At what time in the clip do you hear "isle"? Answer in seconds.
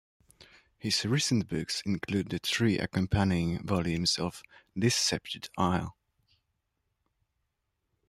5.59-5.95